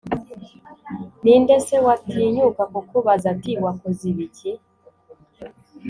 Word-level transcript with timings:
Ni 1.23 1.35
nde 1.41 1.55
se 1.65 1.77
watinyuka 1.85 2.63
kukubaza 2.73 3.25
ati 3.35 3.51
«Wakoze 3.63 4.03
ibiki?» 4.11 4.51